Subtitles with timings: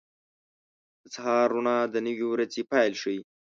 [1.01, 3.19] •د سهار روڼا د نوې ورځې پیل ښيي.